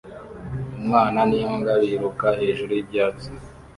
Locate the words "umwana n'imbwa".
0.79-1.73